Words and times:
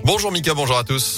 Bonjour 0.00 0.32
Mika, 0.32 0.54
bonjour 0.54 0.78
à 0.78 0.84
tous. 0.84 1.16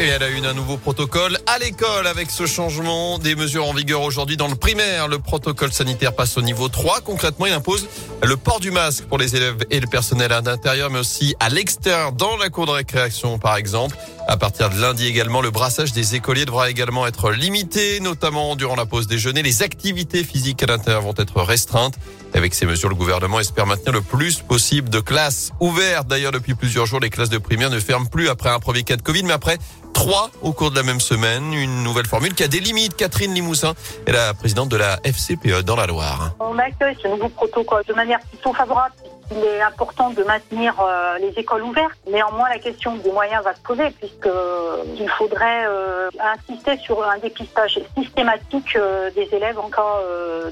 Et 0.00 0.06
elle 0.06 0.22
a 0.24 0.30
eu 0.30 0.44
un 0.44 0.52
nouveau 0.52 0.76
protocole 0.76 1.38
à 1.46 1.58
l'école 1.58 2.08
avec 2.08 2.28
ce 2.28 2.44
changement 2.44 3.20
des 3.20 3.36
mesures 3.36 3.68
en 3.68 3.72
vigueur 3.72 4.02
aujourd'hui 4.02 4.36
dans 4.36 4.48
le 4.48 4.56
primaire. 4.56 5.06
Le 5.06 5.20
protocole 5.20 5.72
sanitaire 5.72 6.12
passe 6.12 6.36
au 6.38 6.42
niveau 6.42 6.68
3. 6.68 7.02
Concrètement, 7.02 7.46
il 7.46 7.52
impose 7.52 7.86
le 8.24 8.36
port 8.36 8.58
du 8.58 8.72
masque 8.72 9.04
pour 9.04 9.16
les 9.16 9.36
élèves 9.36 9.64
et 9.70 9.78
le 9.78 9.86
personnel 9.86 10.32
à 10.32 10.40
l'intérieur, 10.40 10.90
mais 10.90 10.98
aussi 10.98 11.36
à 11.38 11.50
l'extérieur, 11.50 12.10
dans 12.10 12.36
la 12.36 12.50
cour 12.50 12.66
de 12.66 12.72
récréation 12.72 13.38
par 13.38 13.56
exemple. 13.56 13.96
À 14.30 14.36
partir 14.36 14.70
de 14.70 14.80
lundi 14.80 15.08
également, 15.08 15.40
le 15.40 15.50
brassage 15.50 15.92
des 15.92 16.14
écoliers 16.14 16.44
devra 16.44 16.70
également 16.70 17.04
être 17.04 17.32
limité, 17.32 17.98
notamment 17.98 18.54
durant 18.54 18.76
la 18.76 18.86
pause 18.86 19.08
déjeuner. 19.08 19.42
Les 19.42 19.64
activités 19.64 20.22
physiques 20.22 20.62
à 20.62 20.66
l'intérieur 20.66 21.02
vont 21.02 21.14
être 21.16 21.42
restreintes. 21.42 21.94
Avec 22.32 22.54
ces 22.54 22.64
mesures, 22.64 22.88
le 22.88 22.94
gouvernement 22.94 23.40
espère 23.40 23.66
maintenir 23.66 23.92
le 23.92 24.02
plus 24.02 24.38
possible 24.38 24.88
de 24.88 25.00
classes 25.00 25.50
ouvertes. 25.58 26.06
D'ailleurs, 26.06 26.30
depuis 26.30 26.54
plusieurs 26.54 26.86
jours, 26.86 27.00
les 27.00 27.10
classes 27.10 27.28
de 27.28 27.38
primaire 27.38 27.70
ne 27.70 27.80
ferment 27.80 28.06
plus 28.06 28.28
après 28.28 28.50
un 28.50 28.60
premier 28.60 28.84
cas 28.84 28.94
de 28.94 29.02
Covid, 29.02 29.24
mais 29.24 29.32
après 29.32 29.58
trois 29.94 30.30
au 30.42 30.52
cours 30.52 30.70
de 30.70 30.76
la 30.76 30.84
même 30.84 31.00
semaine. 31.00 31.52
Une 31.52 31.82
nouvelle 31.82 32.06
formule 32.06 32.32
qui 32.32 32.44
a 32.44 32.48
des 32.48 32.60
limites. 32.60 32.94
Catherine 32.94 33.34
Limousin 33.34 33.74
est 34.06 34.12
la 34.12 34.32
présidente 34.32 34.68
de 34.68 34.76
la 34.76 35.00
FCPE 35.02 35.62
dans 35.62 35.74
la 35.74 35.88
Loire. 35.88 36.36
On 36.38 36.56
accueille 36.56 36.96
ce 37.02 37.08
nouveau 37.08 37.30
protocole 37.30 37.82
de 37.88 37.94
manière 37.94 38.20
plutôt 38.20 38.54
favorable 38.54 38.94
il 39.30 39.44
est 39.44 39.62
important 39.62 40.10
de 40.10 40.22
maintenir 40.24 40.74
euh, 40.80 41.18
les 41.18 41.30
écoles 41.38 41.62
ouvertes. 41.62 41.98
Néanmoins, 42.10 42.48
la 42.48 42.58
question 42.58 42.96
des 42.96 43.12
moyens 43.12 43.44
va 43.44 43.54
se 43.54 43.60
poser 43.60 43.90
puisque 43.90 44.26
euh, 44.26 44.82
il 44.98 45.08
faudrait 45.10 45.66
euh, 45.66 46.10
insister 46.20 46.76
sur 46.78 47.02
un 47.08 47.18
dépistage 47.18 47.80
systématique 47.96 48.76
des 49.14 49.28
élèves 49.32 49.58
en 49.58 49.68
cas 49.68 49.80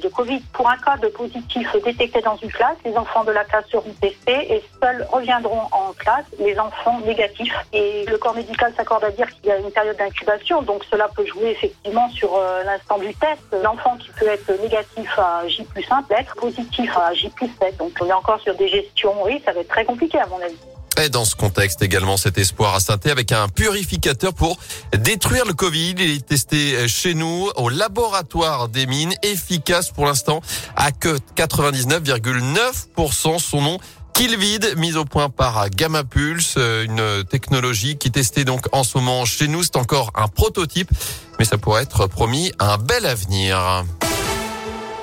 de 0.02 0.09
Covid. 0.09 0.41
Pour 0.52 0.68
un 0.68 0.77
cas 0.77 0.96
de 0.96 1.09
positif 1.09 1.68
détecté 1.84 2.20
dans 2.20 2.37
une 2.37 2.51
classe, 2.51 2.77
les 2.84 2.96
enfants 2.96 3.24
de 3.24 3.32
la 3.32 3.45
classe 3.45 3.66
seront 3.70 3.92
testés 4.01 4.54
et 4.54 4.62
seuls 4.80 5.06
reviendront 5.10 5.62
en 5.73 5.92
classe 5.92 6.26
les 6.38 6.59
enfants 6.59 7.01
négatifs. 7.04 7.54
Et 7.73 8.04
le 8.06 8.18
corps 8.18 8.34
médical 8.34 8.73
s'accorde 8.76 9.04
à 9.04 9.10
dire 9.10 9.29
qu'il 9.29 9.46
y 9.46 9.51
a 9.51 9.59
une 9.59 9.70
période 9.70 9.96
d'incubation, 9.96 10.62
donc 10.62 10.84
cela 10.90 11.09
peut 11.15 11.26
jouer 11.26 11.51
effectivement 11.51 12.09
sur 12.10 12.40
l'instant 12.65 12.99
du 12.99 13.15
test. 13.15 13.43
L'enfant 13.62 13.96
qui 13.96 14.10
peut 14.18 14.29
être 14.29 14.51
négatif 14.60 15.18
à 15.18 15.46
J 15.46 15.65
plus 15.65 15.87
1 15.90 16.02
peut 16.04 16.15
être 16.18 16.34
positif 16.37 16.96
à 16.96 17.12
J 17.15 17.29
plus 17.30 17.51
7. 17.60 17.76
Donc 17.76 17.93
on 18.01 18.06
est 18.06 18.12
encore 18.12 18.40
sur 18.40 18.54
des 18.54 18.68
gestion, 18.69 19.13
oui, 19.24 19.41
ça 19.45 19.52
va 19.52 19.61
être 19.61 19.69
très 19.69 19.85
compliqué 19.85 20.19
à 20.19 20.27
mon 20.27 20.41
avis. 20.41 20.57
Et 21.01 21.11
dans 21.11 21.24
ce 21.24 21.37
contexte 21.37 21.80
également 21.80 22.16
cet 22.16 22.38
espoir 22.38 22.74
à 22.74 22.80
Sainté 22.80 23.13
avec 23.13 23.30
un 23.30 23.49
purificateur 23.49 24.35
pour 24.35 24.59
détruire 24.93 25.45
le 25.45 25.52
Covid. 25.52 25.95
Il 25.97 26.11
est 26.11 26.27
testé 26.27 26.89
chez 26.89 27.15
nous 27.15 27.49
au 27.55 27.69
laboratoire 27.69 28.69
des 28.69 28.87
mines, 28.87 29.15
efficace 29.23 29.93
pour 29.93 30.07
l'instant 30.07 30.41
à 30.74 30.91
que 30.91 31.19
99,9%. 31.37 33.39
Son 33.39 33.63
nom 33.63 33.79
Killvid, 34.13 34.74
mise 34.77 34.96
au 34.96 35.05
point 35.05 35.30
par 35.30 35.71
Gamma 35.71 36.02
Pulse, 36.02 36.57
une 36.57 37.23
technologie 37.30 37.96
qui 37.96 38.09
est 38.09 38.13
testée 38.13 38.45
donc 38.45 38.66
en 38.73 38.83
ce 38.83 38.99
moment 38.99 39.24
chez 39.24 39.46
nous. 39.46 39.63
C'est 39.63 39.77
encore 39.77 40.11
un 40.16 40.27
prototype, 40.27 40.91
mais 41.39 41.45
ça 41.45 41.59
pourrait 41.59 41.85
être 41.85 42.09
promis 42.09 42.51
un 42.59 42.79
bel 42.79 43.07
avenir. 43.07 43.85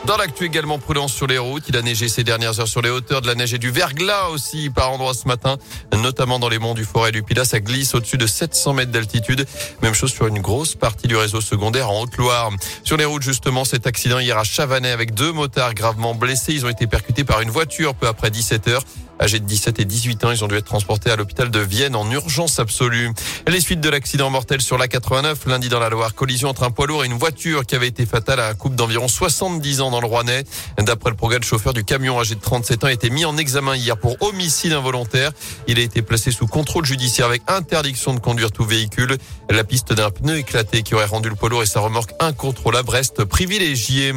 Dans 0.06 0.18
l'actu 0.18 0.46
également, 0.46 0.78
prudence 0.78 1.12
sur 1.12 1.26
les 1.26 1.40
routes. 1.40 1.64
Il 1.68 1.76
a 1.76 1.82
neigé 1.82 2.08
ces 2.10 2.24
dernières 2.24 2.60
heures 2.60 2.68
sur 2.68 2.84
les 2.84 2.92
hauteurs 2.92 3.22
de 3.22 3.28
la 3.28 3.34
neige 3.34 3.56
et 3.56 3.58
du 3.58 3.72
verglas 3.72 4.28
aussi 4.28 4.70
par 4.70 4.92
endroits 4.92 5.16
ce 5.16 5.28
matin, 5.28 5.58
notamment 5.94 6.38
dans 6.38 6.48
les 6.48 6.60
monts 6.60 6.76
du 6.76 6.86
Forêt 6.86 7.12
du 7.12 7.24
Pilat. 7.24 7.44
Ça 7.44 7.60
glisse 7.60 7.96
au-dessus 7.96 8.20
de 8.20 8.28
700 8.28 8.74
mètres 8.74 8.92
d'altitude. 8.92 9.48
Même 9.82 9.96
chose 9.96 10.12
sur 10.12 10.28
une 10.28 10.42
grosse 10.42 10.76
partie 10.76 11.08
du 11.08 11.16
réseau 11.16 11.42
secondaire 11.42 11.90
en 11.90 12.02
Haute-Loire. 12.02 12.52
Sur 12.84 12.98
les 12.98 13.06
routes, 13.06 13.24
justement, 13.24 13.66
cet 13.66 13.88
accident 13.88 14.20
hier 14.20 14.38
à 14.38 14.44
Chavanais 14.44 14.92
avec 14.92 15.16
deux 15.16 15.32
motards 15.32 15.74
gravement 15.74 16.14
blessés. 16.14 16.54
Ils 16.54 16.68
ont 16.68 16.70
été 16.70 16.86
percutés 16.86 17.24
par 17.24 17.42
une 17.42 17.50
voiture 17.50 17.96
peu 17.96 18.08
après 18.08 18.30
17 18.30 18.68
heures. 18.68 18.84
Âgés 19.20 19.40
de 19.40 19.46
17 19.46 19.80
et 19.80 19.86
18 19.86 20.26
ans, 20.26 20.32
ils 20.32 20.44
ont 20.44 20.48
dû 20.48 20.56
être 20.56 20.66
transportés 20.66 21.10
à 21.10 21.16
l'hôpital 21.16 21.50
de 21.50 21.60
Vienne 21.60 21.96
en 21.96 22.10
urgence 22.12 22.60
absolue. 22.60 23.12
Les 23.48 23.62
suites 23.62 23.80
de 23.80 23.90
l'accident 23.90 24.30
mortel 24.30 24.62
sur 24.62 24.78
la 24.78 24.88
89, 24.88 25.46
lundi 25.48 25.70
dans 25.70 25.80
la 25.80 25.90
Loire, 25.90 26.14
collision 26.16 26.50
entre 26.50 26.64
un 26.64 26.72
poids 26.72 26.88
lourd 26.88 27.04
et 27.04 27.08
une 27.08 27.18
voiture 27.18 27.66
qui 27.66 27.76
avait 27.76 27.88
été 27.88 28.06
fatale 28.06 28.40
à 28.40 28.48
un 28.48 28.54
couple 28.56 28.76
d'environ 28.76 29.08
70 29.08 29.82
ans 29.82 29.92
dans 29.92 30.02
le 30.02 30.08
Rouennais. 30.08 30.44
D'après 30.78 31.10
le 31.10 31.16
progrès, 31.16 31.40
le 31.40 31.46
chauffeur 31.46 31.74
du 31.74 31.84
camion 31.84 32.20
âgé 32.20 32.36
de 32.36 32.42
37 32.42 32.84
ans 32.84 32.88
a 32.88 32.92
été 32.92 33.10
mis 33.10 33.26
en 33.26 33.38
examen 33.38 33.76
hier 33.76 33.98
pour 33.98 34.22
homicide 34.22 34.74
involontaire. 34.74 35.32
Il 35.68 35.80
a 35.80 35.82
été 35.82 36.02
placé 36.02 36.32
sous 36.32 36.48
contrôle 36.48 36.86
judiciaire 36.86 37.28
avec 37.28 37.42
interdiction 37.48 38.14
de 38.14 38.20
conduire 38.20 38.52
tout 38.52 38.66
véhicule. 38.66 39.18
La 39.50 39.64
piste 39.64 39.94
d'un 39.94 40.12
pneu 40.12 40.38
éclaté 40.38 40.84
qui 40.84 40.96
aurait 40.96 41.06
rendu 41.06 41.30
le 41.30 41.36
poids 41.36 41.50
lourd 41.50 41.64
et 41.64 41.68
sa 41.68 41.80
remorque 41.80 42.12
incontrôlable 42.20 42.90
reste 42.90 43.24
privilégiée. 43.24 44.14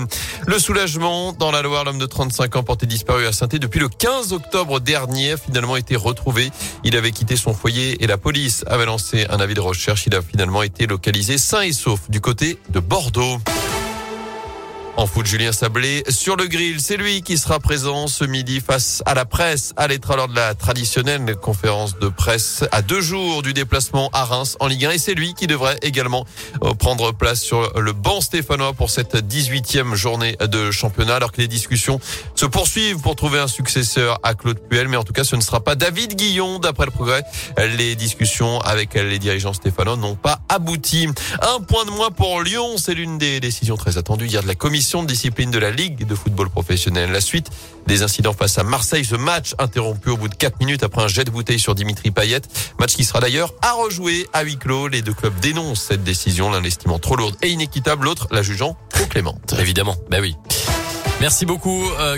Le 0.47 0.58
soulagement 0.58 1.32
dans 1.32 1.50
la 1.50 1.62
Loire, 1.62 1.84
l'homme 1.84 1.98
de 1.98 2.06
35 2.06 2.56
ans 2.56 2.62
porté 2.62 2.87
disparu 2.87 3.26
à 3.26 3.32
saint 3.32 3.47
depuis 3.48 3.81
le 3.81 3.88
15 3.88 4.32
octobre 4.32 4.81
dernier 4.88 5.32
a 5.32 5.37
finalement 5.37 5.76
été 5.76 5.97
retrouvé. 5.97 6.50
Il 6.82 6.97
avait 6.97 7.10
quitté 7.10 7.37
son 7.37 7.53
foyer 7.53 8.03
et 8.03 8.06
la 8.06 8.16
police 8.16 8.65
avait 8.66 8.87
lancé 8.87 9.26
un 9.28 9.38
avis 9.38 9.53
de 9.53 9.60
recherche. 9.60 10.06
Il 10.06 10.15
a 10.15 10.22
finalement 10.22 10.62
été 10.62 10.87
localisé 10.87 11.37
sain 11.37 11.60
et 11.60 11.72
sauf 11.72 12.09
du 12.09 12.22
côté 12.22 12.59
de 12.71 12.81
Bordeaux. 12.81 13.38
En 14.98 15.06
foot, 15.06 15.26
Julien 15.26 15.53
Sablé 15.53 16.03
sur 16.09 16.34
le 16.34 16.48
grill. 16.48 16.81
C'est 16.81 16.97
lui 16.97 17.22
qui 17.22 17.38
sera 17.38 17.60
présent 17.60 18.09
ce 18.09 18.25
midi 18.25 18.59
face 18.59 19.00
à 19.06 19.14
la 19.14 19.25
presse 19.25 19.72
à 19.76 19.86
l'être 19.86 20.16
lors 20.16 20.26
de 20.26 20.34
la 20.34 20.56
traditionnelle 20.56 21.36
conférence 21.36 21.97
de 22.00 22.09
presse 22.09 22.64
à 22.72 22.82
deux 22.82 23.00
jours 23.00 23.42
du 23.42 23.54
déplacement 23.54 24.10
à 24.12 24.25
Reims 24.25 24.56
en 24.58 24.66
Ligue 24.66 24.87
1. 24.87 24.91
Et 24.91 24.98
c'est 24.98 25.14
lui 25.14 25.34
qui 25.34 25.47
devrait 25.47 25.78
également 25.82 26.26
euh, 26.64 26.75
prendre 26.75 27.12
place 27.12 27.41
sur 27.41 27.78
le 27.78 27.92
banc 27.92 28.20
stéphanois 28.20 28.72
pour 28.72 28.91
cette 28.91 29.14
18e 29.14 29.94
journée 29.94 30.37
de 30.41 30.72
championnat 30.72 31.14
alors 31.14 31.31
que 31.31 31.41
les 31.41 31.48
discussions 31.48 32.00
se 32.34 32.47
poursuivent 32.47 32.98
pour 32.98 33.14
trouver 33.14 33.38
un 33.38 33.47
successeur 33.47 34.19
à 34.25 34.34
Claude 34.34 34.58
Puel. 34.58 34.88
Mais 34.88 34.97
en 34.97 35.04
tout 35.04 35.12
cas, 35.12 35.22
ce 35.22 35.37
ne 35.37 35.42
sera 35.42 35.60
pas 35.60 35.76
David 35.76 36.16
Guillon 36.16 36.58
d'après 36.58 36.87
le 36.87 36.91
progrès. 36.91 37.22
Les 37.56 37.94
discussions 37.94 38.60
avec 38.62 38.94
les 38.94 39.20
dirigeants 39.20 39.53
stéphanois 39.53 39.94
n'ont 39.94 40.16
pas 40.16 40.41
abouti. 40.48 41.06
Un 41.41 41.60
point 41.60 41.84
de 41.84 41.91
moins 41.92 42.10
pour 42.10 42.42
Lyon. 42.42 42.78
C'est 42.78 42.94
l'une 42.94 43.16
des 43.16 43.38
décisions 43.38 43.76
très 43.76 43.97
attendues 43.97 44.26
hier 44.26 44.42
de 44.42 44.48
la 44.48 44.56
commission 44.56 44.88
de 44.88 45.06
discipline 45.06 45.50
de 45.50 45.59
la 45.59 45.71
Ligue 45.71 46.06
de 46.06 46.15
football 46.15 46.49
professionnel. 46.49 47.12
La 47.12 47.21
suite 47.21 47.50
des 47.87 48.03
incidents 48.03 48.32
face 48.32 48.56
à 48.56 48.62
Marseille, 48.62 49.04
ce 49.04 49.16
match 49.16 49.54
interrompu 49.59 50.09
au 50.09 50.16
bout 50.16 50.28
de 50.28 50.34
4 50.34 50.59
minutes 50.60 50.82
après 50.82 51.03
un 51.03 51.09
jet 51.09 51.25
de 51.25 51.31
bouteille 51.31 51.59
sur 51.59 51.75
Dimitri 51.75 52.10
Payet. 52.10 52.41
Match 52.81 52.94
qui 52.94 53.04
sera 53.04 53.21
d'ailleurs 53.21 53.53
à 53.60 53.72
rejouer 53.72 54.26
à 54.32 54.43
huis 54.43 54.56
clos. 54.56 54.88
Les 54.88 55.03
deux 55.03 55.12
clubs 55.12 55.38
dénoncent 55.41 55.82
cette 55.82 56.04
décision, 56.04 56.50
l'un 56.50 56.62
l'estimant 56.62 56.99
trop 56.99 57.16
lourde 57.16 57.37
et 57.43 57.50
inéquitable, 57.50 58.06
l'autre 58.06 58.28
la 58.31 58.41
jugeant 58.41 58.78
trop 58.88 59.04
clémente. 59.04 59.54
Évidemment, 59.59 59.97
ben 60.09 60.22
oui. 60.22 60.37
Merci 61.20 61.44
beaucoup. 61.44 61.84
Euh, 61.99 62.16